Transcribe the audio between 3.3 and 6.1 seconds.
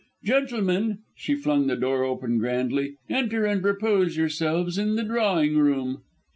and repose yourselves in the drawing room."